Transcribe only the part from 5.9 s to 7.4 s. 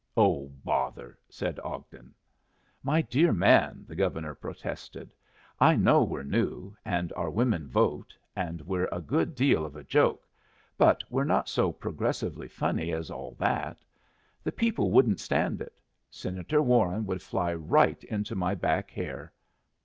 we're new, and our